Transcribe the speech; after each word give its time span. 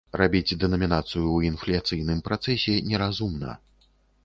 Рабіць 0.19 0.55
дэнамінацыю 0.61 1.25
ў 1.35 1.39
інфляцыйным 1.51 2.25
працэсе 2.31 2.73
неразумна. 2.91 3.57